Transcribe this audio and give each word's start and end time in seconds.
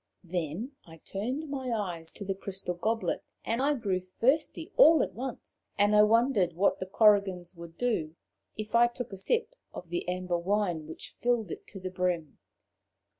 Then 0.23 0.71
I 0.87 0.97
turned 0.97 1.47
my 1.47 1.71
eyes 1.71 2.09
to 2.13 2.25
the 2.25 2.33
crystal 2.33 2.73
goblet 2.73 3.23
and 3.45 3.61
I 3.61 3.75
grew 3.75 3.99
thirsty 3.99 4.71
all 4.75 5.03
at 5.03 5.13
once; 5.13 5.59
and 5.77 5.95
I 5.95 6.01
wondered 6.01 6.53
what 6.53 6.79
the 6.79 6.87
Korrigans 6.87 7.53
would 7.55 7.77
do 7.77 8.15
if 8.57 8.73
I 8.73 8.87
took 8.87 9.13
a 9.13 9.17
sip 9.19 9.53
of 9.75 9.89
the 9.89 10.07
amber 10.07 10.39
wine 10.39 10.87
which 10.87 11.17
filled 11.21 11.51
it 11.51 11.67
to 11.67 11.79
the 11.79 11.91
brim. 11.91 12.39